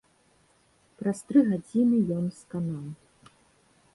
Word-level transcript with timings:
Праз 1.01 1.19
тры 1.27 1.39
гадзіны 1.51 1.97
ён 2.17 2.25
сканаў. 2.39 2.85